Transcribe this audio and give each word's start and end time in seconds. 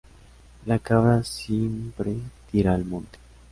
La 0.65 0.79
cabra 0.79 1.21
siempre 1.23 2.17
tira 2.51 2.73
al 2.73 2.85
monte 2.85 3.19